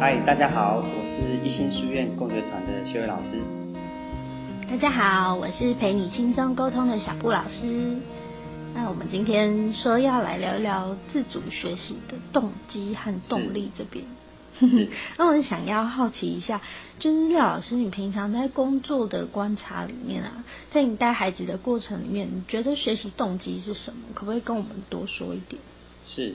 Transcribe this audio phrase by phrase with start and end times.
[0.00, 3.36] 嗨，大家好，我是一心书院共学团的修伟老师。
[4.66, 7.98] 大家好，我是陪你轻松沟通的小布老师。
[8.74, 14.02] 那我们今天说要来聊一聊自主学习的动机和动力这边。
[14.66, 14.88] 是。
[15.18, 16.62] 那我想要好奇一下，
[16.98, 20.42] 就是廖老师，你平常在工作的观察里面啊，
[20.72, 24.00] 在你带孩子的过程里面，你觉得学习动机是什么？
[24.14, 25.60] 可不可以跟我们多说一点？
[26.06, 26.32] 是，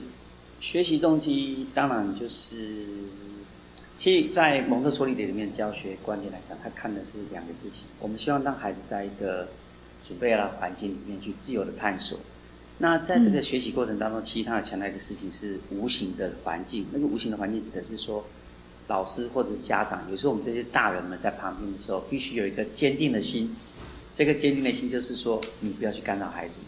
[0.60, 2.54] 学习动机当然就是。
[3.98, 7.84] 其实，在蒙特梭利的里面教学观点来讲，他看的是两个事情。
[7.98, 9.48] 我们希望让孩子在一个
[10.06, 12.18] 准备了环境里面去自由的探索。
[12.78, 16.86] 那在这个学习过程当中，其实他有强调一个事情是无形的环境。
[16.92, 18.22] 那个无形的环境指的是说，
[18.88, 23.56] 老师或者是家长，有时候我们这些大人们在旁边的时候，必须有一个坚定的心。
[24.14, 26.60] 这个坚定的心就是说，你不要去干扰孩子。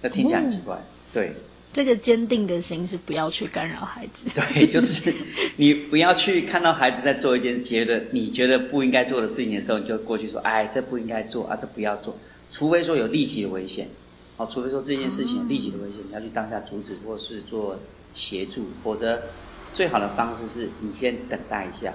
[0.00, 0.78] 那听起来很奇怪，
[1.12, 1.34] 对。
[1.72, 4.12] 这个坚定的心是不要去干扰孩子。
[4.34, 5.14] 对，就是
[5.56, 12.16] 你不要去看到孩子在做一件觉得你觉得不应该做的事情的时候，你就过去说，哎，这不应该做啊，这不要做。
[12.50, 13.88] 除非说有立即的危险，
[14.36, 17.78] 哦，除非说这件事情有立即的危险，你要去当下阻止或是做
[18.12, 19.22] 协助，否则
[19.72, 21.92] 最好的方式是你先等待一下，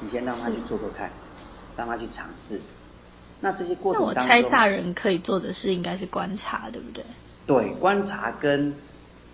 [0.00, 1.10] 你先让他去做做看，
[1.76, 2.62] 让他去尝试。
[3.42, 7.04] 那这些过程当中，我猜大人可以做的事应该是观察，对不对？
[7.46, 8.74] 对，观察跟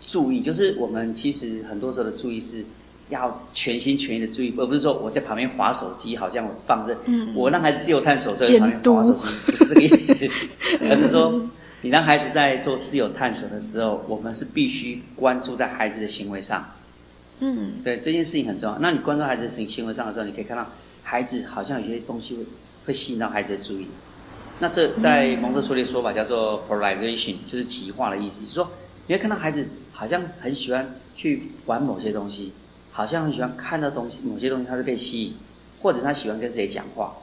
[0.01, 2.65] 注意，就是我们其实很多时候的注意是
[3.09, 6.97] 要全心全意的注意，而不是说我在旁边划手机，好像我放任，
[7.35, 10.29] 我让孩子自由探索，所以旁边划手机，不是这个意思，
[10.83, 11.49] 而是说
[11.81, 16.71] 你让孩子在做自由探索的时候，我们是必须关注在孩子的行为上。
[17.41, 18.79] 嗯，对，这件事情很重要。
[18.79, 20.67] 那你关注孩子的行行为上的时候，你可以看到
[21.03, 22.45] 孩子好像有些东西会
[22.87, 23.87] 会吸引到孩子的注意。
[24.59, 28.71] 那这在蒙特梭利说法叫做 polarization，就是极化的意思，就是说
[29.07, 32.53] 你会看到孩子好像很喜欢去玩某些东西，
[32.93, 35.35] 好像很喜欢看到东西，某些东西他是被吸引，
[35.81, 37.17] 或者他喜欢跟谁讲话，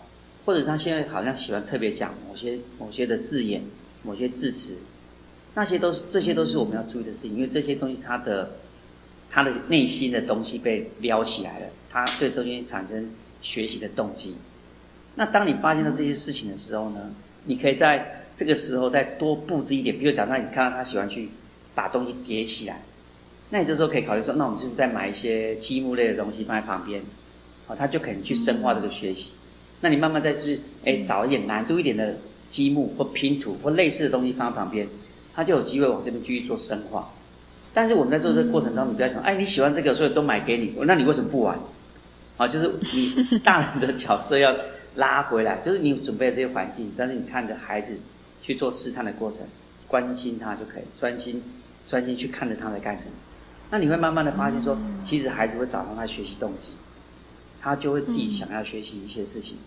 [0.45, 3.63] 或者他现在好像喜欢特别讲某些某些的字眼、
[4.03, 4.77] 某些字词，
[5.55, 8.51] 那些都是这些都是我们要注意的事情，因为这些东西他的
[9.31, 14.35] 他的内心的东西被撩起来了，他对这些产生学习的动机。
[15.19, 17.11] 那当你发现到这些事情的时候呢，
[17.43, 21.27] 你可以在这个时候再多布置一点，比如讲，那你看到他喜欢去
[21.75, 22.81] 把东西叠起来，
[23.49, 27.01] 那你这时候可以考虑说，那我们是再买一些积木类的东西放在旁边，
[27.67, 29.31] 好，他就可能去深化这个学习。
[29.81, 32.15] 那你慢慢再去，哎，找一点难度一点的
[32.49, 34.87] 积木或拼图或类似的东西放在旁边，
[35.35, 37.09] 他就有机会往这边继续做深化。
[37.73, 41.59] 但是我们在做这个过程当中，你不要想，哎，你喜欢这个，所以都买给你，那你为什么不玩？
[42.37, 44.55] 啊，就是你大人的角色要。
[44.95, 47.97] 拉回来，就是你准备这些环境，但是你看着孩子
[48.41, 49.45] 去做试探的过程，
[49.87, 51.41] 关心他就可以，专心
[51.87, 53.13] 专心去看着他在干什么。
[53.71, 56.69] 那你会慢慢的发现说，其实孩子会找到他学习动机，
[57.61, 59.57] 他就会自己想要学习一些事情。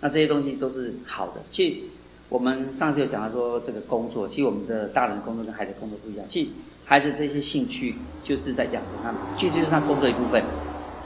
[0.00, 1.42] 那这些东西都是好的。
[1.50, 1.80] 其实
[2.28, 6.26] 我们上次有讲到说，这个工作，其实我们的大人工作跟孩子工作不一样。
[6.28, 6.50] 其实
[6.84, 7.94] 孩子这些兴趣
[8.24, 10.42] 就是在养成他，就就是他工作一部分。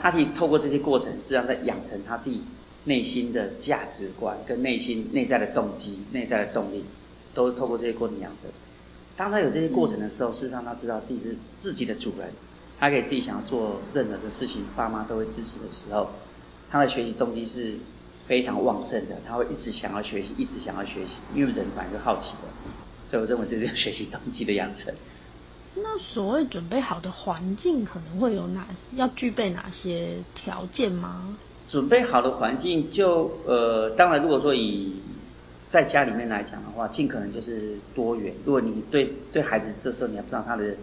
[0.01, 2.41] 他其实透过这些过程，实际上在养成他自己。
[2.87, 6.83] 内心的价值观跟内心内在的动机、内在的动力，
[7.33, 8.49] 都是透过这些过程养成。
[9.15, 12.31] 当他有这些过程的时候，事实上他知道自己是自己的主人，
[12.79, 16.09] 他可以自己想要做任何的事情，爸妈都会支持的时候，
[16.69, 17.75] 他的学习动机是
[18.25, 22.47] 非常旺盛的，他会一直想要学习，一直想要学习，因为人本来就好奇的。
[23.09, 24.93] 所以我认为这是学习动机的养成。
[25.75, 31.37] 那所谓准备好的环境，可能会有哪要具备哪些条件吗？
[31.69, 35.01] 准备好的环境就呃，当然如果说以
[35.69, 38.33] 在家里面来讲的话，尽可能就是多元。
[38.45, 40.75] 如果你对对孩子这时候你还不知道他的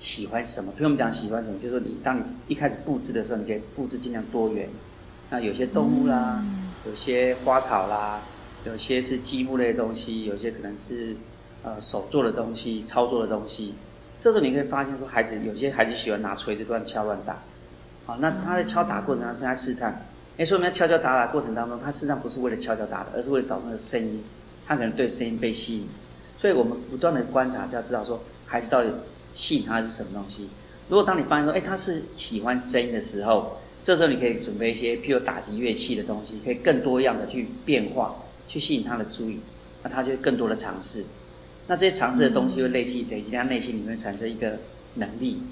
[0.00, 4.68] 喜欢什么，所以我们讲喜欢什么，就是说你当你一开始布置的时候，你可以布置尽量多元。
[5.28, 6.42] 那有些动物啦，
[6.86, 8.22] 有些花草啦，
[8.64, 11.14] 有些是积木类的东西，有些可能是
[11.62, 13.74] 呃手做的东西、操作的东西。
[14.22, 17.36] 这时候你可以发现说，孩子有些孩子喜欢拿锤子乱敲乱打，
[18.06, 20.06] 好，那他在敲打过程当中他试探。
[20.36, 24.22] 哎，说明在敲敲打打过程当中，他实际上不是为了敲敲打打，而是为了找那个声音。
[24.66, 25.86] 他可能对声音被吸引，
[26.40, 28.88] 所以我们不断的观察，就要知道说孩子到底
[29.34, 30.48] 吸引他是什么东西。
[30.88, 38.16] 如果当你发现说，哎，他是喜欢声音的时候，这时候你可以准备一些，譬如打击乐器的东西，可以更多样的去变化，
[38.48, 39.38] 去吸引他的注意，
[39.82, 41.04] 那他就更多的尝试。
[41.66, 44.56] 那这些尝试的东西会累积累积他内心里面产生一个
[44.94, 45.42] 能力，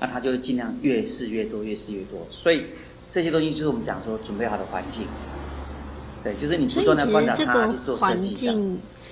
[0.00, 2.26] 那他就会尽量越试越多，越试越多。
[2.30, 2.64] 所以。
[3.12, 5.06] 这些东西就是我们讲说准备好的环境，
[6.24, 8.34] 对，就是你不断的观察它去做设计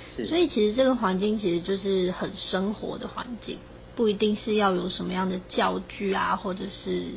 [0.08, 0.26] 是。
[0.26, 3.58] 所以其实这个环境其实就是很生活的环境，
[3.94, 7.08] 不一定是要有什么样的教具啊，或者是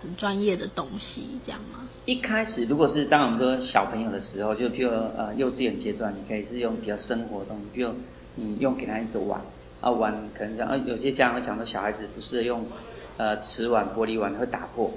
[0.00, 1.88] 很专业的东西，这样吗？
[2.06, 7.90] 一开始如果是当我们说小朋友的时候，就譬如呃幼稚园阶段，你可以是用比较生活的东西，比如
[8.36, 9.42] 你用给他一个碗，
[9.80, 12.64] 啊碗可能讲啊有些家长会讲说小孩子不适合用
[13.16, 14.92] 呃瓷碗、玻璃碗会打破。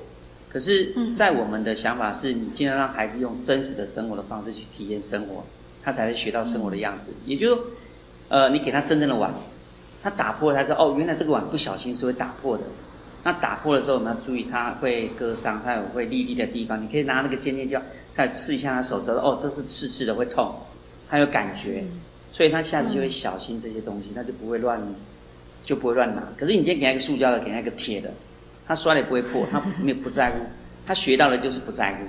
[0.51, 5.45] 可是，在我们的想法是，你尽量让孩子用真实的生活的方式去体验生活，
[5.81, 7.13] 他才会学到生活的样子。
[7.25, 7.63] 也就是说，
[8.27, 9.33] 呃，你给他真正的碗，
[10.03, 12.65] 他打破，他说哦，原来这个碗不小心是会打破的。
[13.23, 16.83] 那打破的时候，我们要注意，它会割伤，它有会粒粒的地方。
[16.83, 20.53] 你可以拿那个尖尖胶再刺一下他手，知道哦，这是刺刺的会痛，
[21.07, 21.83] 他有感觉，
[22.33, 24.81] 所以他下次就会小心这些东西，他就不会乱，
[25.63, 26.23] 就不会乱拿。
[26.35, 28.11] 可是你今天给他一个塑胶的，给他一个铁的。
[28.71, 30.37] 他摔了也不会破，他没不在乎，
[30.87, 32.05] 他学到的就是不在乎，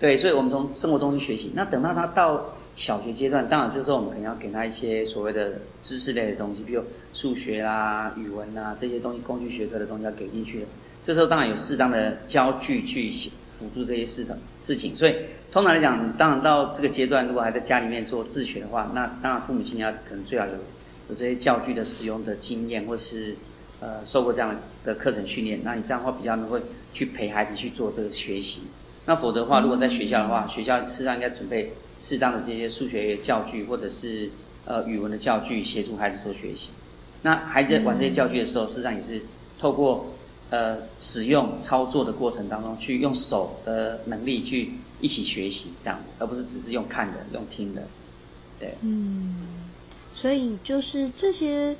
[0.00, 1.52] 对，所以我们从生活中去学习。
[1.54, 6.82] 那等到他到小学阶段，当然这时候我们可能要给他一些所谓的知识类的东西，比如
[7.12, 10.64] 数学啦、语文啦这些东西，工具学科的东西要给进去。
[11.02, 13.10] 这时候当然有适当的教具去
[13.58, 14.96] 辅助这些事的事情。
[14.96, 15.14] 所以
[15.52, 20.52] 通常来讲，当然到这个阶段，如果还在家里面做自学的话，那当然父母亲要可能最好有
[21.10, 23.36] 有这些教具的使用的经验，或是。
[23.80, 24.54] 呃，受过这样
[24.84, 26.60] 的课程训练，那你这样的话比较能够
[26.92, 28.64] 去陪孩子去做这个学习。
[29.06, 34.28] 那否则的话，如果在学校的话，学校事实上应该准备适当的这些数学教具或者是
[34.66, 36.72] 呃语文的教具，协助孩子做学习。
[37.22, 39.22] 那孩子玩这些教具的时候，事实上也是
[39.58, 40.08] 透过
[40.50, 47.84] 呃使用操作的过程当中，去用手的能力去一起学习这样，而不是只是用看的、用听的。
[48.58, 48.74] 对。
[48.82, 49.36] 嗯，
[50.14, 51.74] 所以就是这些。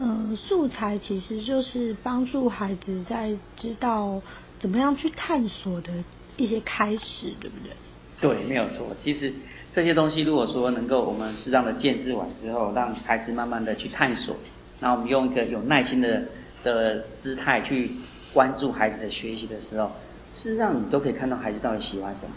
[0.00, 4.20] 嗯，素材其实就是帮助孩子在知道
[4.58, 5.92] 怎么样去探索的
[6.36, 7.72] 一些开始，对不对？
[8.20, 8.88] 对，没有错。
[8.98, 9.32] 其实
[9.70, 14.36] 这些东西如果说能够我们适当的建置完之后，让孩子慢慢的去探索，
[14.80, 16.24] 那我们用一个有耐心的
[16.64, 17.92] 的姿态去
[18.32, 19.92] 关注孩子的学习的时候，
[20.32, 22.32] 事实上你都可以看到孩子到底喜欢什么。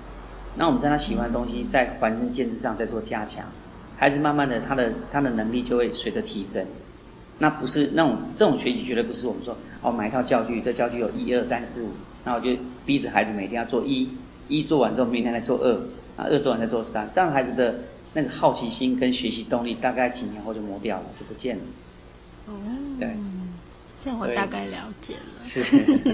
[0.55, 3.45] 那我们在他喜欢的东西在环境建制上再做加强，
[3.97, 6.67] 孩子慢慢的他的他的能力就会随着提升。
[7.39, 11.89] 那不是那种这种学习绝对不是我们说哦买一套教具，这教具有一二三四五，
[12.25, 14.09] 那我就逼着孩子每天要做一，
[14.47, 15.73] 一做完之后明天再做二，
[16.15, 17.75] 啊二做完再做三，这样孩子的
[18.13, 21.63] 那个好奇心跟学习动力大概几年后就磨掉了，就不见了。
[22.47, 22.53] 哦，
[22.99, 23.09] 对，
[24.03, 25.41] 这样我大概了解了。
[25.41, 25.63] 是，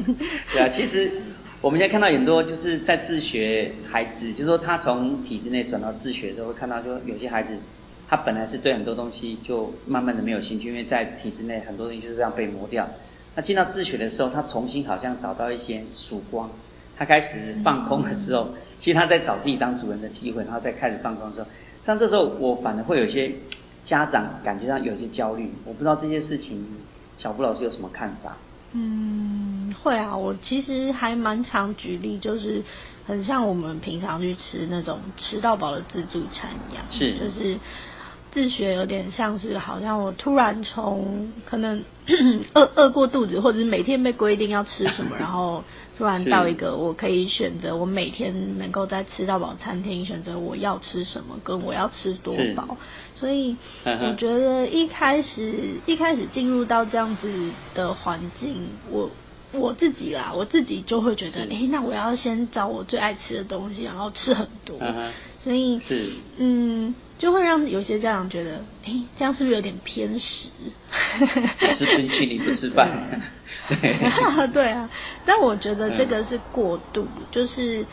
[0.52, 1.22] 对啊，其实
[1.62, 7.58] 我们现在看到很多就是在自学孩子，就是说他从体制内转到自学的时候，会看到就有些孩子。
[8.08, 12.88] 他本来是对很多东西就慢慢的没有兴趣，因为在体制内很多东西就是这样被磨掉。
[13.36, 16.50] 那进到自学的时候，他重新好像找到一些曙光。
[16.96, 21.48] 他开始放空的时候，其实他在找自己当主人的机会，然后再开始放空的时候，
[21.82, 23.32] 像这时候我反而会有些
[23.84, 25.52] 家长感觉上有些焦虑。
[25.66, 26.64] 我不知道这些事情，
[27.18, 28.38] 小布老师有什么看法？
[28.74, 32.62] 嗯，会啊，我其实还蛮常举例，就是
[33.08, 37.58] 很像我们平常去吃那种吃到饱的自助餐一样，是，就是。
[38.34, 41.84] 自学有点像是，好像我突然从可能
[42.54, 45.64] 饿饿过肚子，或者是每天被规定要吃什么， 然后
[45.98, 52.76] 突然到一个我可以选择，我每天能够在吃到饱餐厅选择我要吃什么，跟我要吃多饱。
[53.16, 57.32] 所以我觉得一开始一开始进入到这样子
[57.76, 59.12] 的环境，我
[59.52, 64.76] 我自己啦，我自己就会觉得，哎，那我要先找我最爱吃的东西，然后吃很多。
[65.44, 66.10] 所以是
[66.40, 70.50] 嗯，就会让有些家长觉得，哎，这样是不是有点偏食？
[71.56, 72.92] 吃冰淇淋不吃饭。
[74.52, 74.90] 对啊，
[75.26, 77.86] 但我觉得这个是过度，就是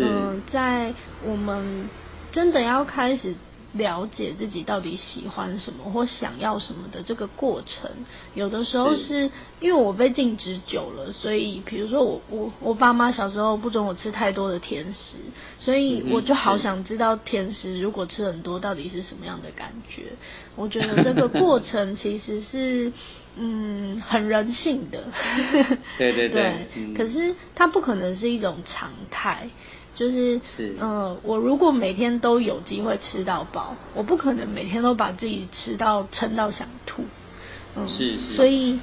[0.00, 1.90] 嗯，在我们
[2.32, 3.34] 真的要开始。
[3.74, 7.90] 了解自己到底喜欢什么或想要什么的这个过程，
[8.34, 15.16] 有的时候是因为我被禁止久了，所以比如说我我我爸妈小时候不准我吃太多的甜食，
[15.58, 20.12] 所以我就好想知道甜食如果吃很多到底是什么样的感觉。
[20.56, 22.90] 我觉得这个过程其实是
[23.36, 25.04] 嗯很人性的，
[25.98, 29.50] 对对对，可是它不可能是一种常态。
[29.98, 37.02] 就是是，嗯，我如果每天都有机会吃到饱，我不可能每天都把自己吃到撑到想吐，
[37.74, 38.36] 嗯，是是。
[38.36, 38.78] 所以，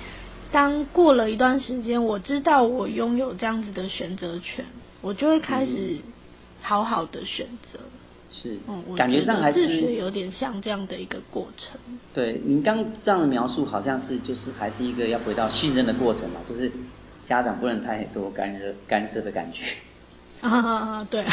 [0.52, 4.66] 当过了一段时间，我知道我拥有这样子的选择权，
[5.00, 6.00] 我就会开始
[6.62, 7.80] 好好的选择。
[8.30, 11.80] 是，嗯，感觉上还是有点像这样的一个过程。
[12.14, 16.70] 对，您刚这样的描述，好像是就是还是一个要回到信任的过程嘛，就是
[17.24, 19.64] 家长不能太多干涉干涉的感觉。
[20.50, 21.26] 啊，对。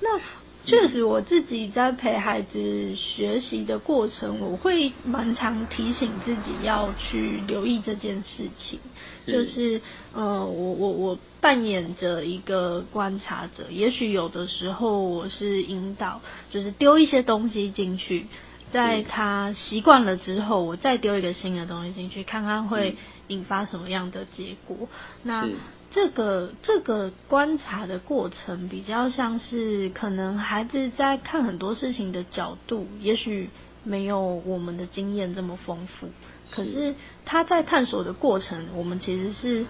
[0.00, 0.20] 那
[0.66, 8.78] 确实，我自己在陪孩子学习的过程，我会蛮常提醒自己要去留意这件事情。
[9.26, 9.80] 就是，
[10.14, 18.26] 呃，我我我扮演着一个观察者，也许有的时候我是引导，就是丢一些东西进去，
[18.70, 22.96] 在他习惯了之后，我再丢一个新的东西进去，看看会
[23.28, 24.88] 引发什么样的结果。
[25.22, 25.46] 那
[25.94, 33.48] 这个这个观察的过程比较像是，可能孩子在看很多事情的角度，也许
[33.84, 36.08] 没有我们的经验这么丰富。
[36.50, 39.64] 可是他在探索的过程，我们其实是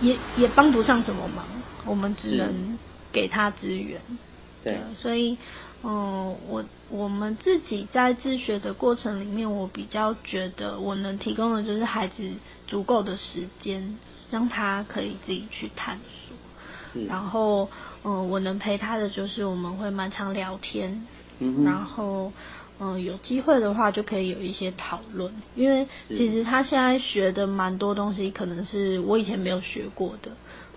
[0.00, 1.44] 也也帮不上什么忙，
[1.84, 2.78] 我们只能
[3.12, 4.00] 给他资源。
[4.64, 5.36] 对，所以
[5.82, 12.32] 嗯，我我们自己在自学的过程里面，我比较觉得我能提供的就是孩子
[12.66, 13.98] 足够的时间。
[14.34, 16.36] 让他可以自己去探索，
[16.82, 17.06] 是。
[17.06, 17.70] 然后
[18.02, 21.06] 嗯，我能陪他的就是我们会蛮常聊天，
[21.38, 22.32] 嗯然后
[22.80, 30.32] 嗯，有机会的话就可以有一些讨论，因为其实他现在学的蛮多东西，可能是我以前没有学过的，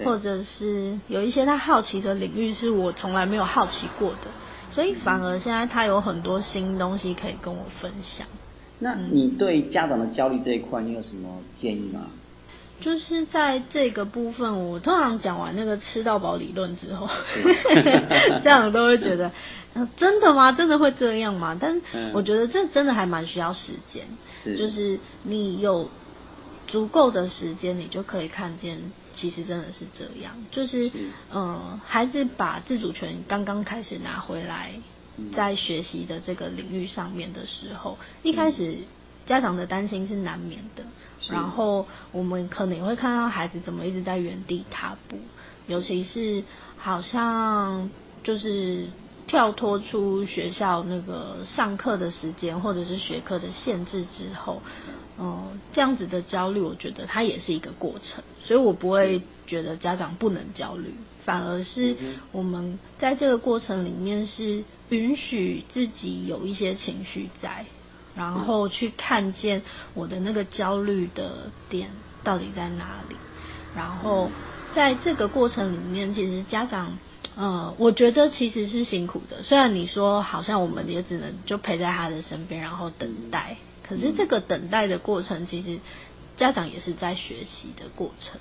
[0.06, 4.30] 或者是有一些他好奇的领域是我从来没有好奇过的，
[4.72, 8.28] 所以反而现在他有很多新东西可以跟我分享。
[8.78, 12.02] 那你对家长的焦虑这一块，你有什么建议吗？
[12.80, 17.10] 就是在这个部分，我通常讲完那个吃到饱理论之后，
[18.44, 19.32] 这样都会觉得，
[19.98, 20.52] 真的吗？
[20.52, 21.58] 真的会这样吗？
[21.60, 21.82] 但
[22.14, 24.06] 我觉得这真的还蛮需要时间，
[24.58, 25.90] 就是你有
[26.68, 28.80] 足够的时间，你就可以看见，
[29.16, 30.34] 其实真的是这样。
[30.52, 30.92] 就是
[31.34, 34.74] 嗯，孩子把自主权刚刚开始拿回来，
[35.36, 38.78] 在学习的这个领域上面的时候，一开始
[39.26, 40.84] 家长的担心是难免的。
[41.30, 45.18] 然后我们可能也会看到孩子怎么一直在原地踏步，
[45.68, 46.44] 尤其是
[46.78, 47.90] 好像
[48.24, 48.88] 就是
[49.26, 54.62] 跳脱出学校那个上课的时间或者是学科的限制之后，
[55.20, 60.94] 嗯，这样子的焦虑，我觉得它也是一个过程，所以我不会觉得家长不能焦虑，
[61.26, 61.98] 反而是
[62.32, 67.66] 我们在这个过程里面是允许自己有一些情绪在。
[68.18, 69.62] 然后去看见
[69.94, 71.92] 我的那个焦虑的点
[72.24, 73.16] 到底在哪里，
[73.76, 74.32] 然后
[74.76, 76.98] 在这个过程里面，其实家长，
[77.36, 79.44] 呃，我觉得其实是辛苦的。
[79.44, 83.58] 虽然你说好像我们也只能就陪在他的身边，然后等待，
[83.88, 85.80] 可是这个等待的过程，其实
[86.36, 88.40] 家长也是在学习的过程，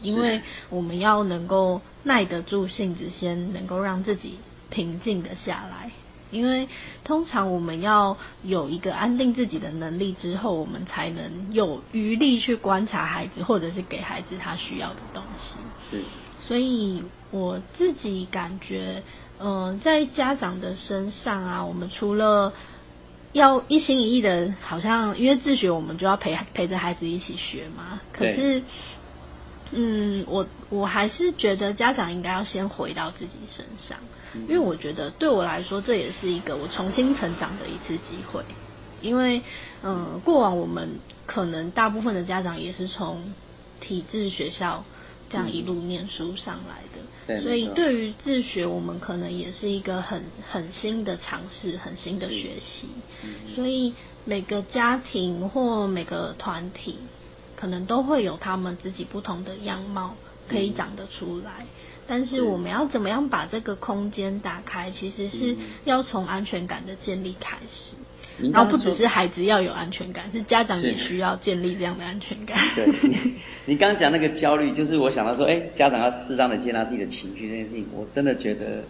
[0.00, 4.38] 因为我们要能够耐得住性子，先能够让自己
[4.68, 5.92] 平静的下来。
[6.32, 6.66] 因为
[7.04, 15.56] 通常我们要有一个安定自己的能力之后，我们才能有余力去观察孩子，或者是给孩子他需要的东西。
[15.78, 16.02] 是。
[16.40, 19.04] 所以我自己感觉，
[19.38, 22.52] 嗯，在家长的身上啊，我们除了
[23.32, 28.00] 要一心一意的，好像因为自学，我们就要陪陪着孩子一起学嘛。
[28.12, 28.62] 可是，
[29.70, 33.98] 嗯，我我还是觉得家长应该要先回到自己身上。
[34.34, 38.42] 因为我觉得对我来说，这也是一个我重新成长的一次机会。
[39.00, 39.42] 因为，
[39.82, 43.34] 嗯，过往我们可能大部分的家长也是从
[43.80, 44.84] 体制学校
[45.28, 52.86] 这样一路念书上来的，所以对于自学，我们可能也是一个很很新的尝试，很新的学习。
[53.56, 53.92] 所以
[54.24, 56.98] 每个家庭或每个团体，
[57.56, 60.14] 可能都会有他们自己不同的样貌
[60.48, 61.66] 可以长得出来。
[62.06, 64.90] 但是我们要怎么样把这个空间打开？
[64.90, 67.94] 其实是要从安全感的建立开始，
[68.52, 72.58] 然后不只是孩子要有安全感，是家长也需要建立这样的安全感。
[72.74, 72.86] 对，
[73.66, 78.82] 你刚刚讲那个焦虑，就是我想到说，哎，家长要适当的接纳自己的情绪这件事情，我真的觉得，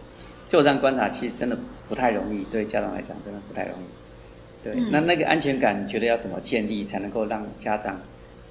[0.48, 1.56] 就我这样观察，其实真的
[1.88, 4.64] 不太容易，对家长来讲真的不太容易。
[4.64, 8.00] 对，那那个安全感，你觉得要怎么建立，才能够让家长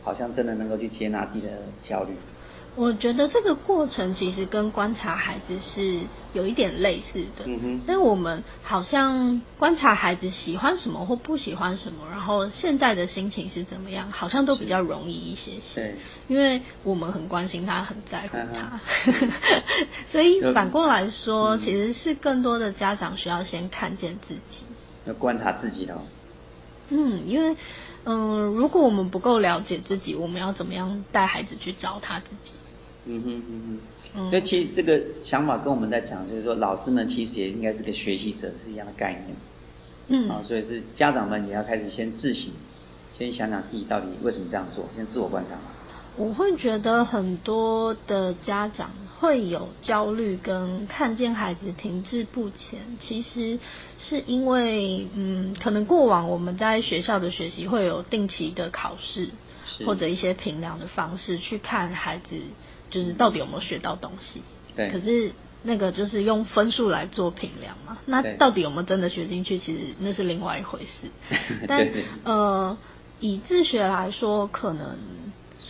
[0.03, 2.13] 好像真的能够去接纳自己的焦虑？
[2.75, 5.99] 我觉得这个过程其实跟观察孩子是
[6.31, 7.81] 有一点类似的，嗯哼。
[7.85, 15.75] 但我们好像观察孩子喜欢什么或不喜欢什么，然后现在的心情是怎么样，好像都比较容易一些些。
[15.75, 15.95] 对。
[16.29, 18.79] 因为我们很关心他，很在乎他，
[20.13, 24.63] 所以反过来说，其实是更多的家长需要先看见自己，
[25.05, 25.97] 要观察自己的。
[26.93, 27.55] 嗯，因为
[28.03, 32.51] 嗯，如果我们不够了解自己，我们要怎么样带孩子去找他自己？
[33.05, 33.79] 嗯哼嗯
[34.13, 39.35] 哼，所以其实这个想法跟我们在讲，就是说老师们其实也应该是个学习者，是一样的概念。
[40.07, 42.51] 嗯，啊，所以是家长们也要开始先自省，
[43.17, 45.61] 先想想自己到底为什么这样做，先自我观察嘛。
[46.17, 53.59] 我会觉得很多的家长会有焦虑，跟看见孩子停滞不前，其实
[53.97, 59.29] 是因为，嗯，可能过往我们在学校的学习会有定期的考试，
[59.85, 62.35] 或者一些评量的方式去看孩子，
[62.89, 64.41] 就是到底有没有学到东西。
[64.75, 64.89] 对。
[64.89, 65.31] 可是
[65.63, 71.09] 那个就是用分数来做评量嘛，那到底有没有真的学进去，其实那是另外一回事。
[71.67, 71.87] 但
[72.25, 72.77] 呃，
[73.21, 74.97] 以自学来说，可能。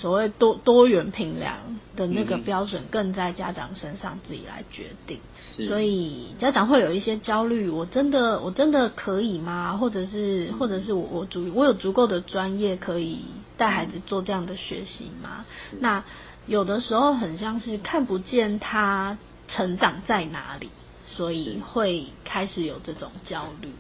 [0.02, 1.58] 所谓多多元评量
[1.96, 5.20] 的那个标准，更在家长身上自己来决定。
[5.38, 9.78] 是，所以家长会有一些焦虑：我真的我真的可以吗？
[9.78, 13.26] 或者是或者是我我足我有足够的专业可以
[13.58, 15.46] 带孩子做这样的学习吗？
[15.80, 16.04] 那
[16.48, 20.72] 有的时候很像是看不见他成长在哪里，
[21.06, 23.72] 所以会开始有这种焦虑。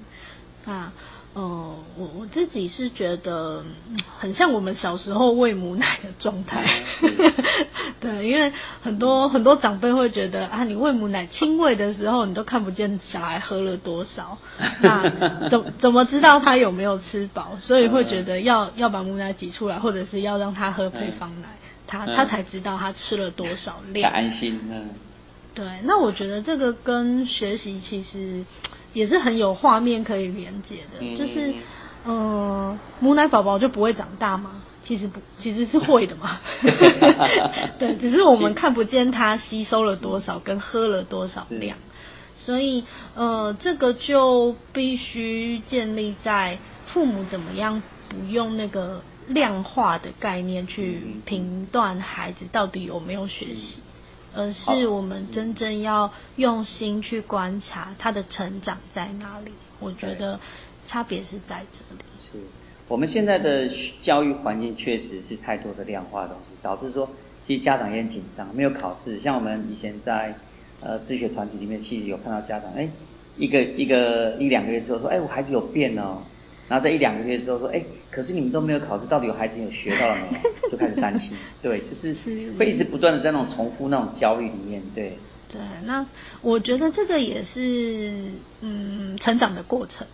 [0.65, 0.91] 那。
[1.33, 3.63] 哦，我我自己是觉得
[4.19, 6.83] 很像我们小时候喂母奶的状态，
[8.01, 14.38] 对，因为很多很多长辈会觉得啊，你喂母奶亲喂的时候，你都看不见小孩喝了多少，
[14.83, 17.57] 那怎怎么知道他有没有吃饱？
[17.61, 21.47] 所以会觉得要要把母奶挤出来，或者是要让他喝配方奶，
[21.88, 24.59] 他他才知道他吃了多少量，才安心。
[24.69, 24.89] 嗯，
[25.55, 28.43] 对，那我觉得这个跟学习其实。
[28.93, 31.53] 也是很有画面可以连接的，就是，
[32.05, 34.63] 呃，母奶宝宝就不会长大吗？
[34.83, 36.39] 其实不， 其实是会的嘛。
[37.79, 41.77] 对，只是我们看不见它吸收了多少跟喝了多少量，
[42.39, 42.83] 所以
[43.15, 46.57] 呃，这个就必须建立在
[46.88, 53.77] 父母怎么样不用那个量化的概念去评断孩子到底有没有学习。
[54.35, 59.51] 而是我们真正要用心去观察他的成长在哪里。
[59.79, 60.39] 我觉得
[60.88, 62.03] 差别是在这里。
[62.19, 62.39] 是
[62.88, 63.69] 我们现在的
[64.00, 67.09] 教育环境确实是太多的量化东西，导致说
[67.47, 68.53] 其实家长也很紧张。
[68.55, 70.35] 没有考试，像我们以前在
[70.81, 72.89] 呃自学团体里面，其实有看到家长，哎，
[73.38, 76.21] 一个一个一两个月之后说，哎，我孩子有变哦。
[76.71, 80.69] 然后在一两个月之后说，哎，可是你们都没有考试，到底有孩子有学到了没有？
[80.71, 82.15] 就开始担心， 对，就是
[82.57, 85.17] 会一直不断的在那种重复那种焦虑里面，对。
[85.51, 86.05] 对，那
[86.41, 88.13] 我觉得这个也是
[88.61, 90.07] 嗯成长的过程，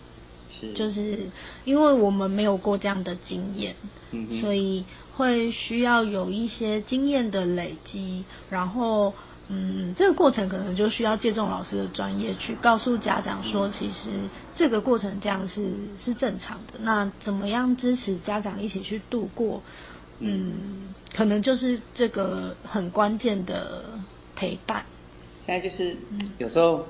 [0.50, 1.20] 是，就是
[1.64, 3.76] 因为我们没有过这样的经验，
[4.10, 4.84] 嗯所以
[5.16, 9.14] 会需要有一些经验的累积，然后。
[9.50, 14.10] 嗯，这个过程可能就需要借重老师的专业去告诉家长说，其实
[14.54, 15.70] 这个过程这样是
[16.04, 16.74] 是正常的。
[16.80, 19.62] 那怎么样支持家长一起去度过？
[20.18, 23.84] 嗯，可能就是这个很关键的
[24.36, 24.84] 陪伴。
[25.46, 25.96] 现在就是
[26.36, 26.86] 有时候，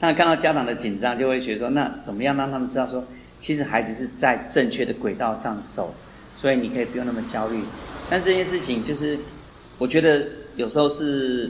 [0.00, 3.04] 那看到家长的紧张，就会觉得说，那怎么样让他们知道说，
[3.40, 5.94] 其实孩子是在正确的轨道上走，
[6.36, 7.62] 所以你可以不用那么焦虑。
[8.10, 9.16] 但这件事情就是，
[9.78, 10.20] 我觉得
[10.56, 11.48] 有时候是。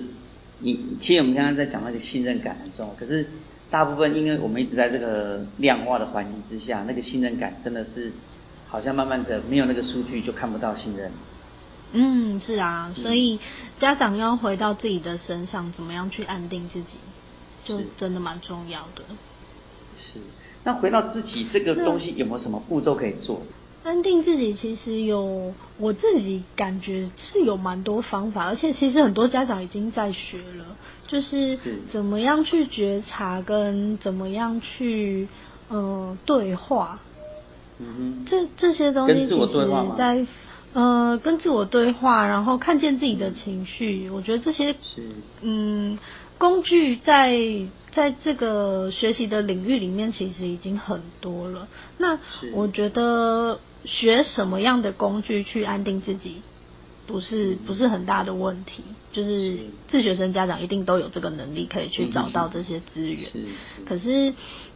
[0.61, 3.27] 你其实我们刚刚在讲那个信任感很重要，可是
[3.70, 8.12] 大部分因为我们一直在这个量化的环境之下，那个信任感真的是
[8.68, 11.12] 好像慢慢的没有那个数据就看不到信任。
[11.92, 13.40] 嗯，是啊，所以
[13.81, 16.96] 家长要回到自己的身上，怎么样去安定自己，
[17.64, 19.03] 就真的蛮重要的。
[19.96, 20.20] 是，
[20.62, 23.42] 那回到自己这个东西有没有什么步骤可以做？
[23.83, 31.57] 安定自己其实有，我自己感觉是有蛮多方法，而且其实很多家长已经在学了，就是
[31.90, 35.29] 怎么样去觉察跟怎么样去
[35.69, 37.01] 呃对话。
[37.79, 38.27] 嗯哼。
[38.29, 39.66] 这这些东西其实
[39.97, 40.27] 在
[40.73, 44.75] 呃跟自我对话，然后看见自己的情绪，我觉得这些
[45.43, 45.99] 嗯
[46.39, 47.37] 工具在。
[47.93, 51.67] 在这个学习的领域里面，其实已经很多了。
[51.99, 52.21] 那
[52.55, 56.37] 我觉得学什么样的工具去安定自己，
[57.07, 58.83] 不是不是很大的问题。
[59.13, 59.59] 就是
[59.89, 63.19] 自学生家长一定都有这个能力，可以去找到这些资源。
[63.19, 63.83] 是是。
[63.85, 64.33] 可是，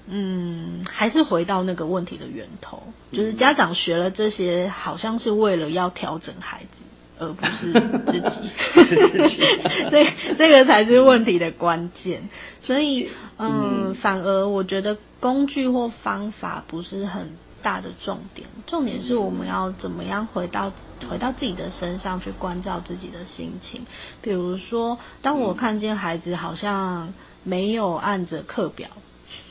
[0.09, 2.83] 嗯，还是回到那个问题的源头，
[3.13, 6.83] 就是家长学了这些，好像是为了要调整孩子。
[7.17, 7.71] 而不是
[8.11, 9.43] 自己，是自己，
[9.89, 12.29] 对，这个才是问题的关键。
[12.61, 13.09] 所以，
[13.39, 20.71] 嗯，反而我觉得工具或方法不是很大的重点，重点是我们要怎么样回到
[21.11, 23.85] 回到自己的身上去关照自己的心情。
[24.23, 28.91] 比如说，当我看见孩子好像没有按着课表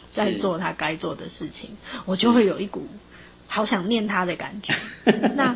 [0.07, 1.71] 在做他该做的事情，
[2.05, 2.87] 我就会有一股。
[3.45, 4.73] 好想念他的感觉。
[5.35, 5.53] 那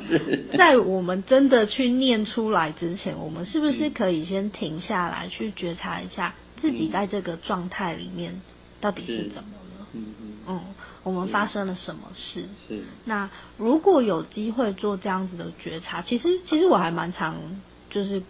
[0.55, 8.39] 在我们真的去念出来之前，我们是不是可以先停下来，去觉察一下自己在这个状态里面
[8.79, 9.76] 到底是怎么了？
[9.97, 10.33] 嗯嗯。
[10.47, 10.61] 嗯，
[11.03, 12.45] 我们发生了什么事？
[12.55, 12.83] 是。
[13.05, 17.35] 那如果有机会做这样子的觉察，其实其实我还蛮常
[17.89, 18.21] 就是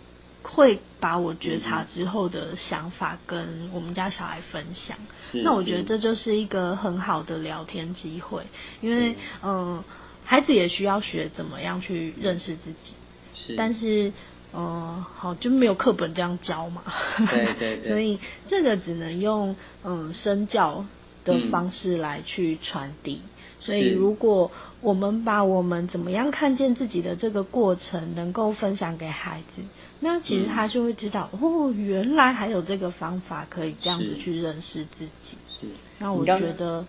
[0.42, 4.98] 会把我觉察之后的想法跟我们家小孩分享。
[5.20, 5.42] 是。
[5.44, 8.44] 那我觉得这就是一个很好的聊天机会，
[8.82, 9.84] 因为嗯，
[10.24, 12.94] 孩子也需要学怎么样去认识自己。
[13.34, 13.56] 是。
[13.56, 14.12] 但是。
[14.54, 16.82] 嗯，好，就没有课本这样教嘛。
[17.30, 17.88] 对对对。
[17.92, 19.54] 所以这个只能用
[19.84, 20.86] 嗯身教
[21.28, 23.22] 的方式来去传递。
[23.60, 24.50] 所以如果
[24.82, 29.62] 我们把我们怎么样看见自己的这个过程能够分享给孩子，
[30.00, 35.38] 那其实他就会知道哦，原来还有这个方法可以这样子去认识自己。
[35.60, 35.68] 是。
[36.00, 36.86] 那我觉得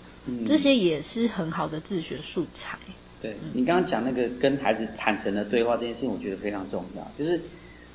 [0.46, 2.79] 这些也是很好的自学素材。
[3.20, 7.11] 对你刚刚讲那个跟孩子坦诚的对话这件事情，我觉得非常重要。
[7.18, 7.40] 就是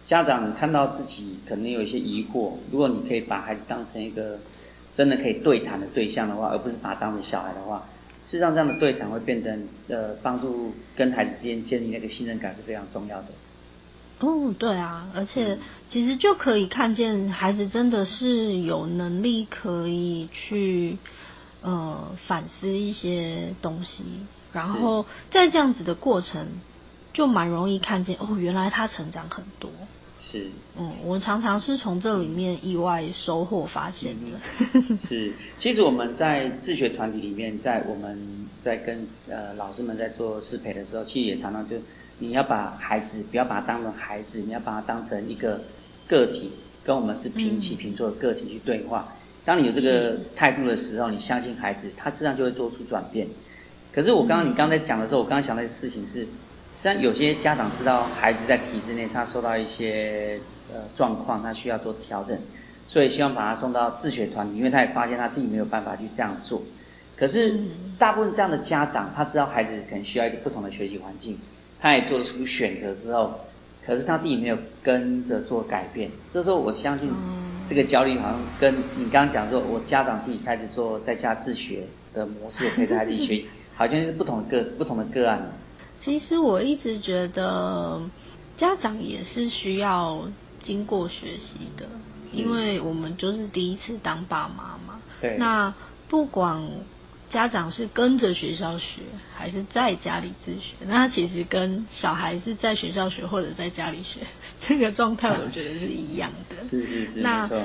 [0.06, 4.40] 家长看到自己可能有一些疑惑，如果你可以把孩子当成一个
[4.96, 7.84] 真的可以对谈的对象的话，而不是把他当成小孩的话，
[8.24, 9.58] 事实上这样的对谈会变得
[9.90, 13.28] 呃帮助跟孩子之间建立那个信任感是非常重要的。
[14.20, 15.58] 哦，对啊，而且
[15.90, 20.98] 其实就可以看见孩子真的是有能力可以去
[21.62, 24.04] 呃反思一些东西。
[24.54, 26.48] 然后在这样子的过程，
[27.12, 29.72] 就蛮容易看见哦，原来他成长很多。
[30.26, 30.48] 是。
[30.80, 34.98] 嗯，我常常是从这里面意外收获发现的。
[34.98, 41.76] 是，其实我们在自学团体里面，在我们在跟呃老师们在做适培的时候，其实也常常就
[42.20, 45.60] 你要把孩子不要把他当成孩子，你要把他当成一个
[46.08, 46.52] 个体，
[46.86, 49.10] 跟我们是平起平坐的个体去对话。
[49.44, 53.28] 当你有这个态度的时候，你相信孩子，他自然就会做出转变。
[53.92, 56.26] 可是我刚刚你刚才讲的时候，我刚刚想的事情是，
[56.74, 60.40] 实际上有些家长知道孩子在体制内他受到一些
[60.74, 62.38] 呃状况，他需要做调整，
[62.88, 66.64] 所以希望把他送到自学团体，因为他也发现他自己没有办法去这样做。
[67.16, 67.60] 可是
[68.00, 71.38] 大部分这样的家长，他知道孩子可能需要一个不同的学习环境，
[71.80, 73.40] 他也做了出选择之后，
[73.86, 76.10] 可是他自己没有跟着做改变。
[76.34, 77.14] 这时候我相信
[77.68, 81.84] 这个焦虑好像跟你刚刚讲说，我家长自己开始做在家自学
[82.16, 83.48] 的模式，陪着孩子学习。
[83.76, 85.42] 好像是不同的个不同的个案。
[86.04, 88.02] 其实我一直觉得
[88.58, 90.28] 家长也是需要
[90.64, 91.88] 经过学习的，
[92.34, 95.02] 因为我们就是第一次当爸妈嘛。
[95.22, 95.38] 对。
[95.38, 95.74] 那
[96.10, 96.62] 不管
[97.32, 99.02] 家长是跟着学校学，
[99.36, 104.20] 还是在家里自学，那其实跟小孩是在学校学或者在家里学，
[104.68, 106.64] 这个状态我觉得是一样的。
[106.64, 107.64] 是是是，没错。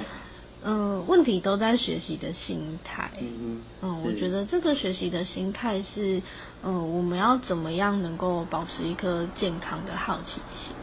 [0.61, 3.11] 嗯，问题都在学习的心态。
[3.21, 3.65] 嗯嗯。
[3.81, 6.23] 嗯，我觉得这个学习的心态是，
[6.63, 10.75] 嗯，我们要怎么样能够保持一颗健康的好奇心？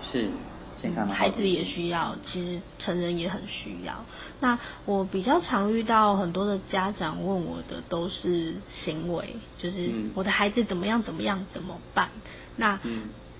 [0.00, 0.30] 是，
[0.76, 4.04] 健康的孩子也需要，其实成人也很需要。
[4.40, 12.10] 那我比较常遇到很多的家长问我的都是行为，就是我的孩子怎么样怎么样怎么办？
[12.56, 12.78] 那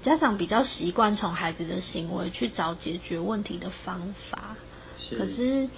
[0.03, 4.57] 家长比较习惯从孩子的行为去找解决问题的方法。
[5.11, 5.69] 可是，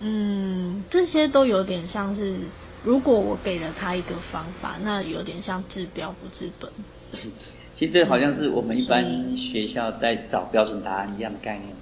[0.00, 2.36] 嗯，这些都有点像是，
[2.84, 6.70] 如果我给了他一个方法，那有点像治标不治本。
[7.74, 11.74] 其实这好像是我们一般学校在找标准答案一样的概念。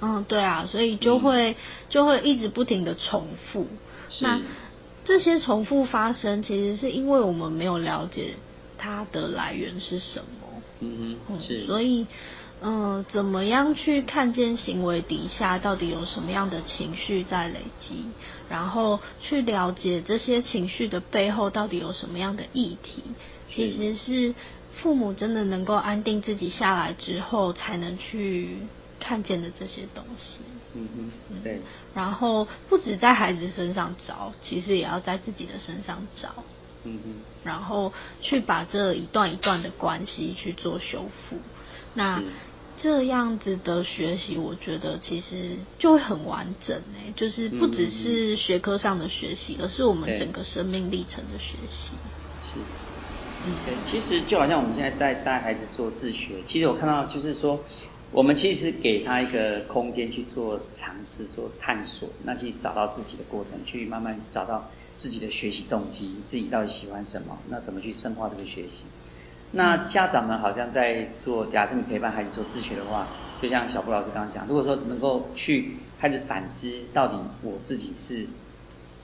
[0.00, 1.56] 嗯，对啊，所以就会
[1.88, 3.66] 就会一直不停的重复。
[4.22, 4.40] 那
[5.04, 8.34] 这些重复发生，其实是因为我们没有了解
[8.78, 10.62] 它的来源是什么。
[10.80, 11.66] 嗯哼，是。
[11.66, 12.06] 所以。
[12.64, 18.04] 嗯，怎么样去看见行为底下到底有什么样的情绪在累积，
[18.48, 23.02] 然后去了解这些情绪的背后到底有什么样的议题，
[23.50, 24.32] 其实是
[24.76, 28.58] 父母真的能够安定自己下来之后才能去
[29.00, 30.38] 看见的这些东西。
[30.74, 31.10] 嗯嗯，
[31.42, 31.60] 对。
[31.94, 36.28] 然后不止在孩子身上找，其实也要在自己的身上找。
[36.84, 37.14] 嗯嗯。
[37.42, 41.38] 然后去把这一段一段的关系去做修复。
[41.94, 42.22] 那。
[42.82, 52.00] 这样子的学习，我觉得其实就会很完整诶，就是不只是学科上的学习，而是我们整个生命历程的学习。
[52.40, 52.58] 是，
[53.44, 57.64] 嗯，对，其实就好像我们现在在带孩子做自学，其实我看到就是说，
[58.10, 68.86] 我们其实给他一个空间去做尝试、做探索，那去找到自己的过程，去慢慢找到自己的学习动机，自己到底喜欢什么，那怎么去深化这个学习。
[69.52, 73.06] 那家长们好像在做，假设你陪伴孩子做自学的话，
[73.40, 78.26] 就像小布老师刚刚讲，如果说能够去开始反思，到底我自己是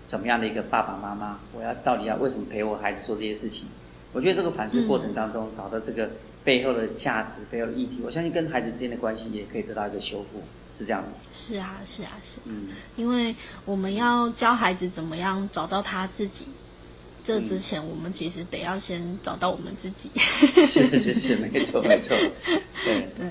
[0.06, 3.68] 怎么样的一个爸爸妈妈，我要到底要为什么陪我孩子做这些事情？
[4.14, 6.08] 我觉得这个反思过程当中，找到这个
[6.44, 10.42] 背后的价值、背后的议题，我相信跟孩子之间的关系也可以得到一个修复，
[10.78, 11.08] 是这样的。
[11.34, 12.40] 是啊，是啊，是。
[12.46, 12.68] 嗯。
[12.96, 16.46] 因为我们要教孩子怎么样找到他自己。
[17.28, 20.10] 这之前，我们其实得要先找到我们自己。
[20.66, 22.16] 是是是，没错没错。
[22.84, 23.30] 对对。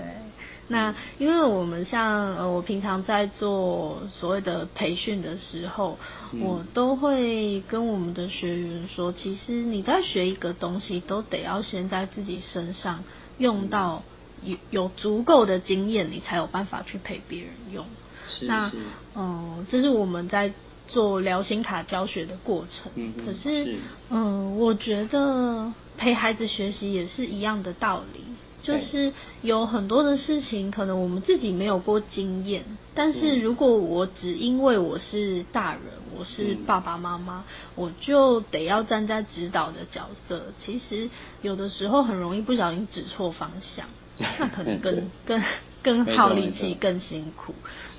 [0.67, 5.97] 那因为我们像呃，我平常在做所谓的培训的时候，
[6.41, 13.03] 我都会跟我们的学员说，其实你在学一个东西，都得要先在自己身上
[13.39, 14.03] 用到
[14.43, 17.83] 有有足够的经验，你才有办法去陪别人用。
[18.27, 18.77] 是是。
[19.15, 20.51] 嗯，这是我们在
[20.87, 22.91] 做疗心卡教学的过程。
[22.95, 23.75] 嗯可是，
[24.09, 28.23] 嗯，我觉得陪孩子学习也是一样的道理。
[28.63, 35.83] 就是有很多的事情，可能我们自己没有过经验，但是如果我只因为我是大人，
[36.17, 37.45] 我是爸爸妈妈，
[37.75, 41.09] 我就得要站在指导的角色，其实
[41.41, 43.85] 有的时候很容易不小心指错方向，
[44.39, 45.41] 那可能 更更。
[45.87, 47.53] 更耗力气，更辛苦。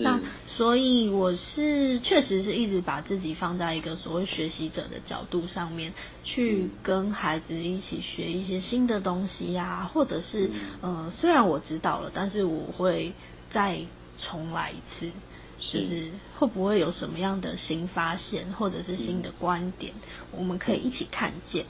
[0.05, 5.93] 那所以我是确实是一直把自己放在一个所谓学习者的角度上面，
[6.25, 10.51] 去跟孩子一起学一些新的东西呀，或者是
[10.83, 13.13] 呃，虽然我知道了，但是我会
[13.51, 13.81] 再
[14.19, 15.11] 重来一次，
[15.59, 19.95] 就是会不会有什么样的新发现，或者是新的观点，
[20.33, 21.65] 我们可以一起看见。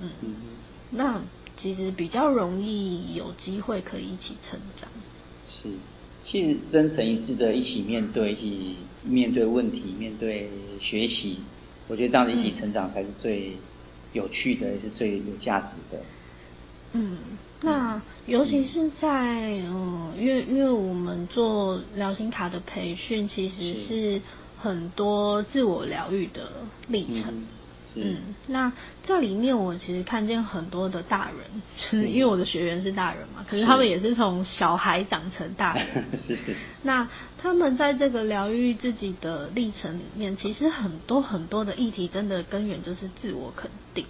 [0.00, 0.10] 嗯，
[0.90, 1.20] 那
[1.60, 4.88] 其实比较容易有机会可以一起成长。
[5.48, 5.70] 是，
[6.22, 11.38] 其实真诚一致的一起面对，一起面对问题，面对学习，
[11.88, 13.52] 我觉得这样子一起成长才是最
[14.12, 15.98] 有趣的，也是最有价值的。
[16.92, 17.16] 嗯，
[17.62, 24.20] 那尤其是在嗯，因为因为我们做疗心卡的培训，其实是
[24.58, 26.50] 很多自我疗愈的
[26.88, 27.24] 历程。
[27.28, 27.46] 嗯，
[28.48, 28.72] 那
[29.06, 36.04] 在里面我其实看见很多的大人， 就是因为我的学员是大人嘛，可是他们也是从小孩长成大人。
[36.12, 36.54] 是 是。
[36.82, 37.08] 那
[37.40, 44.04] 他们在这个疗愈自己的历程里面，其实很多很多的议题，真的根源就是自我肯定。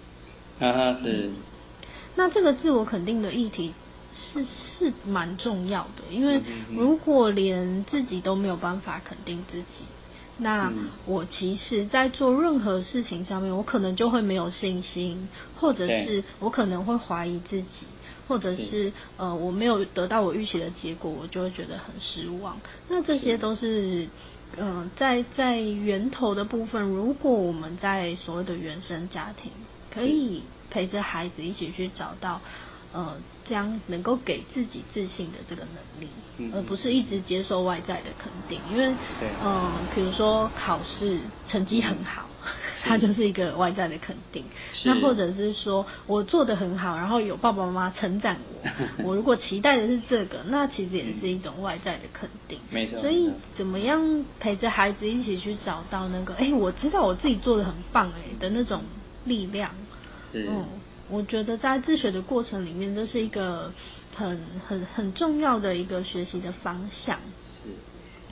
[0.59, 1.29] 啊是。
[2.15, 3.73] 那这个自我肯定的议题
[4.33, 6.41] 是是蛮重要的，因为
[6.75, 9.85] 如果连自己都没有办法肯定自己。
[10.39, 10.71] 那
[11.05, 15.27] 我其实，在做任何事情上面，我可能就会没有信心，
[15.59, 17.85] 或者是我可能会怀疑自己，
[18.27, 22.57] 或者是呃，我没有得到我预期的结果，我就会觉得很失望。
[22.87, 24.07] 那这些都是，
[24.57, 29.51] 嗯，在在源头的部分，如果我们在所谓的原生家庭，
[29.93, 32.39] 可以陪着孩子一起去找到。
[32.91, 33.15] 呃，
[33.49, 38.59] 将能够给自己自信的这个能力，而不是一直接受外在的肯定。
[38.71, 38.93] 因为，
[39.43, 42.29] 嗯，比如说考试成绩很好，
[42.83, 44.45] 它就是一个外在的肯定。
[44.85, 48.69] 那或者是说我做的很好，然后有爸爸妈妈称赞我，
[49.09, 52.59] 我如果期待的是这个，那其实也是一种外在的肯定。
[52.69, 53.01] 没错。
[53.01, 58.83] 所以，怎么样陪着孩子一起去找到那个，哎，我知道我自己做的很棒，哎的那种
[59.25, 59.71] 力量。
[60.31, 60.47] 是。
[60.47, 60.65] 嗯。
[61.09, 63.71] 我觉得在自学的过程里面，这是一个
[64.15, 67.17] 很很很重要的一个学习的方向。
[67.43, 67.69] 是，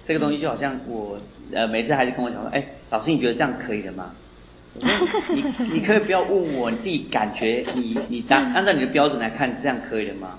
[0.03, 1.17] 这个东西就好像我
[1.53, 4.11] 呃，每次孩子跟我讲说，哎，老师你觉得这样可以的吗？
[4.77, 10.37] 你你可以不要问我，你自己感觉你你当按照你的标准来看，这样可以的吗？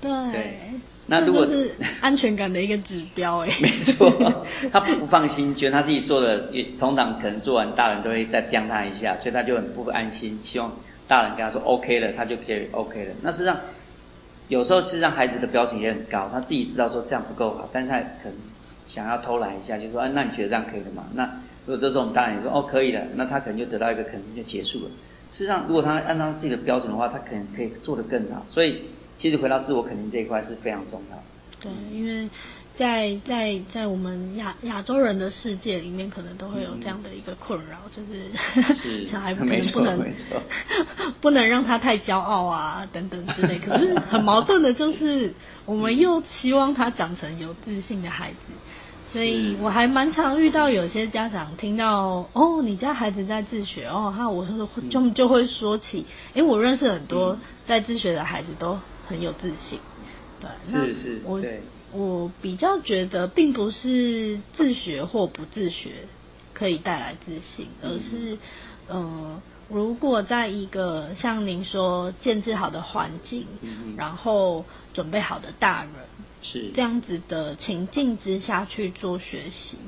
[0.00, 0.10] 对。
[0.32, 0.58] 对。
[1.08, 3.56] 那如果是安全感的一个指标，哎。
[3.62, 4.12] 没错，
[4.72, 10.72] 他不放心，觉得他自己做的，通常可能做完，大人都会再刁他一下，所以他就很不安心，希望。
[11.08, 13.14] 大人跟他说 OK 了，他就可以 OK 了。
[13.22, 13.58] 那事实上，
[14.48, 18.34] 有时候是让孩子的标准也很高，他自己知道说这样不够好，但是他可能
[18.86, 21.04] 想要偷懒一下，就说，哎，那你觉得这样可以了吗？
[21.14, 21.24] 那
[21.66, 24.90] 如果这种大人说哦可以了，那他可能就得到一个肯定就结束了。
[25.30, 28.46] 事实上，如果他按照自己的标准的话，他可能可以做得更好。
[28.48, 28.82] 所以，
[29.18, 31.22] 其实回到自我肯定这一块是非常重要。
[31.60, 32.28] 对，因为。
[32.78, 40.12] 在在在我们亚亚洲人的世界里面，可能都会有这样的一个困扰，就是 小孩可能不能
[41.22, 43.58] 不能让他太骄傲啊等等之类。
[43.58, 45.32] 可是很矛盾的就是，
[45.64, 48.36] 我们又希望他长成有自信的孩子，
[49.08, 59.78] 所以我还蛮常遇到有些家长听到哦，你家孩子在自学哦，他我说就就会说起，哎，我认识很多在自学的孩子都很有自信，
[60.40, 61.40] 对，是是，我。
[61.96, 66.06] 我比较觉得，并不是自学或不自学
[66.52, 68.38] 可以带来自信，而是，
[68.90, 73.46] 嗯，如果在一个像您说建制好的环境，
[73.96, 75.92] 然后准备好的大人，
[76.42, 79.78] 是这样子的情境之下去做学习，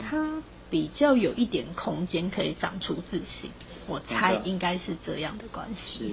[0.00, 3.50] 他比较有一点空间可以长出自信。
[3.88, 6.12] 我猜应该是这样的关系。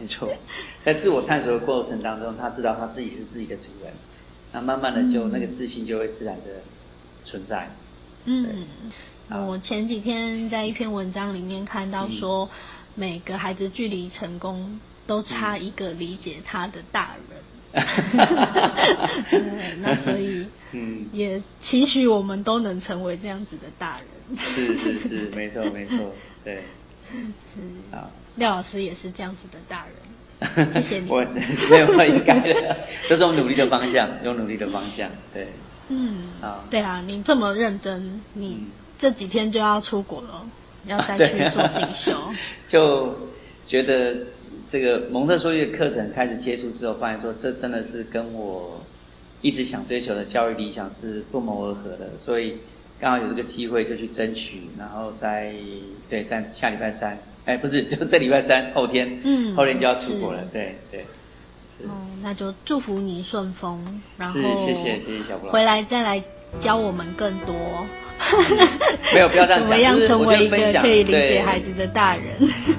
[0.00, 0.32] 没错，
[0.82, 3.92] 在自我探索的过程当中，他知道他自己是自己的主人。
[4.52, 6.62] 那慢慢的就那个自信就会自然的
[7.24, 7.68] 存在。
[8.24, 8.66] 嗯，
[9.28, 12.48] 我前几天在一篇文章里面看到说，
[12.94, 17.36] 每个孩子距离成功都差一个理解他的大人。
[19.82, 24.38] 那所以，嗯，也期许我们都能成为这样子的大人。
[24.44, 26.62] 是是是，没错没错，对。
[27.06, 29.94] 是啊，廖老师也是这样子的大人。
[30.40, 31.10] 谢谢你。
[31.10, 31.24] 我
[31.68, 32.76] 没有应该的，
[33.08, 35.48] 这是我努力的方向，有努力的方向，对。
[35.88, 36.28] 嗯。
[36.40, 36.64] 啊。
[36.70, 38.64] 对啊，你这么认真，你
[38.98, 40.46] 这几天就要出国了，
[40.86, 42.18] 要再去做进修。
[42.68, 43.16] 就
[43.66, 44.16] 觉得。
[44.68, 48.84] 这个蒙特梭利的课程开始接触之后，发现说这真的是跟我
[49.40, 52.56] 一直想追求的教育理想是不谋而合的，所以
[53.00, 55.52] 刚好有这个机会就去争取，然后在
[56.08, 61.04] 对在下礼拜三，哎不是 就这礼拜三后天，嗯，后天就要出国了，对对，
[61.76, 61.84] 是。
[61.84, 61.90] 哦，
[62.22, 66.22] 那就祝福你顺风，然后谢谢谢谢小布回来再来
[66.62, 67.54] 教我们更多。
[69.12, 72.24] 没有，不要这样讲， 就是我觉得分享，可以理解孩子的大人。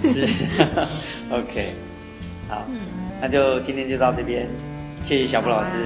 [0.02, 0.26] 是，
[1.30, 1.74] OK，
[2.50, 2.68] 好，
[3.22, 4.48] 那就今天就到这边，
[5.06, 5.78] 谢谢小布老师。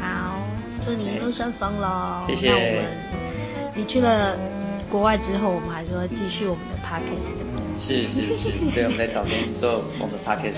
[0.00, 0.38] 好，
[0.84, 2.24] 祝你一路顺风喽。
[2.28, 3.21] 谢谢。
[3.74, 4.36] 你去了
[4.90, 7.22] 国外之后，我们还是会继续我们的 podcast。
[7.78, 10.56] 是是是，所以 我们在找边做我们的 podcast。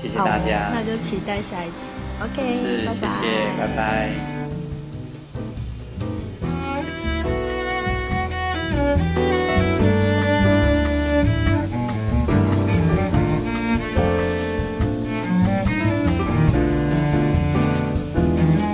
[0.00, 1.84] 谢谢大家，那就期待下一集。
[2.20, 4.10] OK，是谢谢，拜拜。